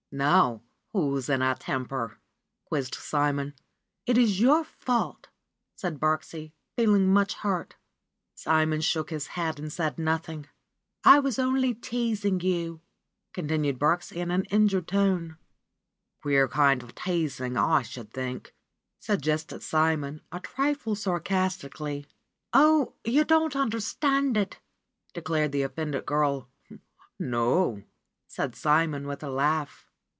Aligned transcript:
^^Now, 0.13 0.59
who's 0.91 1.29
in 1.29 1.41
a 1.41 1.55
temper?" 1.55 2.17
quizzed 2.65 2.95
Simon. 2.95 3.53
'Tt 4.05 4.17
is 4.17 4.41
your 4.41 4.65
fault/' 4.65 5.27
said 5.77 6.01
Birksie, 6.01 6.51
feeling 6.75 7.07
much 7.13 7.35
hurt. 7.35 7.77
Simon 8.35 8.81
shook 8.81 9.09
his 9.09 9.27
head 9.39 9.57
and 9.57 9.71
said 9.71 9.97
nothing. 9.97 10.47
was 11.05 11.39
only 11.39 11.73
teasing 11.73 12.41
you," 12.41 12.81
continued 13.31 13.79
Birksie 13.79 14.17
in 14.17 14.31
an 14.31 14.43
in 14.49 14.67
jured 14.67 14.87
tone. 14.87 15.37
^^Queer 16.25 16.49
kind 16.49 16.83
of 16.83 16.93
teasing, 16.93 17.55
I 17.55 17.81
should 17.81 18.11
think," 18.11 18.53
suggested 18.99 19.63
Simon 19.63 20.19
a 20.29 20.41
trifle 20.41 20.93
sarcastically. 20.93 22.05
'^Oh, 22.53 22.95
you 23.05 23.23
don't 23.23 23.55
understand 23.55 24.35
it!" 24.35 24.59
declared 25.13 25.53
the 25.53 25.61
offended 25.61 26.05
girl. 26.05 26.49
^^No!" 27.17 27.85
from 28.27 28.51
Simon 28.51 29.07
with 29.07 29.23
a 29.23 29.29
laugh. 29.29 29.87